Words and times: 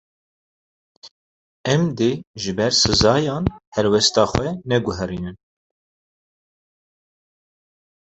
Em 1.73 1.81
dê 1.97 2.11
ji 2.41 2.51
ber 2.57 2.73
sizayan 2.81 3.43
helwesta 3.75 4.23
xwe 4.31 4.47
neguherînin. 4.67 5.37